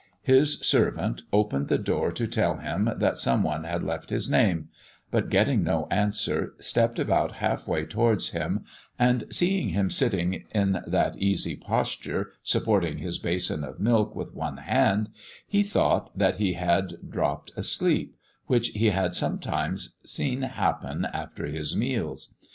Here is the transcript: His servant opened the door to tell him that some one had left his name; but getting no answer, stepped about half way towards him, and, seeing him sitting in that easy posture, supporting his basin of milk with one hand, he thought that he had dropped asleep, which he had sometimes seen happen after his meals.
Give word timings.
His 0.23 0.59
servant 0.61 1.21
opened 1.31 1.67
the 1.67 1.77
door 1.77 2.11
to 2.11 2.25
tell 2.25 2.57
him 2.57 2.89
that 2.97 3.17
some 3.17 3.43
one 3.43 3.65
had 3.65 3.83
left 3.83 4.09
his 4.09 4.27
name; 4.27 4.69
but 5.11 5.29
getting 5.29 5.63
no 5.63 5.87
answer, 5.91 6.55
stepped 6.57 6.97
about 6.97 7.33
half 7.33 7.67
way 7.67 7.85
towards 7.85 8.31
him, 8.31 8.65
and, 8.97 9.25
seeing 9.29 9.69
him 9.69 9.91
sitting 9.91 10.45
in 10.55 10.81
that 10.87 11.17
easy 11.17 11.55
posture, 11.55 12.31
supporting 12.41 12.97
his 12.97 13.19
basin 13.19 13.63
of 13.63 13.79
milk 13.79 14.15
with 14.15 14.33
one 14.33 14.57
hand, 14.57 15.11
he 15.47 15.61
thought 15.61 16.17
that 16.17 16.37
he 16.37 16.53
had 16.53 16.95
dropped 17.07 17.51
asleep, 17.55 18.15
which 18.47 18.69
he 18.69 18.87
had 18.87 19.13
sometimes 19.13 19.97
seen 20.03 20.41
happen 20.41 21.05
after 21.13 21.45
his 21.45 21.75
meals. 21.75 22.33